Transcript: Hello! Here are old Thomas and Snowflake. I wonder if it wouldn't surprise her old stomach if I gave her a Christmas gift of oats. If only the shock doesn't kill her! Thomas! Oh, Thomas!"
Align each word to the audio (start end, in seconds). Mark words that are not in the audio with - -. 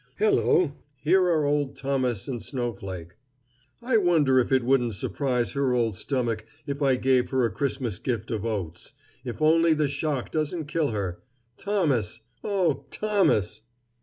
Hello! 0.17 0.71
Here 1.03 1.21
are 1.21 1.45
old 1.45 1.75
Thomas 1.75 2.27
and 2.27 2.41
Snowflake. 2.41 3.17
I 3.83 3.97
wonder 3.97 4.39
if 4.39 4.51
it 4.51 4.63
wouldn't 4.63 4.95
surprise 4.95 5.51
her 5.51 5.73
old 5.73 5.95
stomach 5.95 6.43
if 6.65 6.81
I 6.81 6.95
gave 6.95 7.29
her 7.29 7.45
a 7.45 7.51
Christmas 7.51 7.99
gift 7.99 8.31
of 8.31 8.43
oats. 8.43 8.93
If 9.23 9.43
only 9.43 9.75
the 9.75 9.87
shock 9.87 10.31
doesn't 10.31 10.65
kill 10.65 10.87
her! 10.87 11.21
Thomas! 11.55 12.21
Oh, 12.43 12.85
Thomas!" 12.89 13.61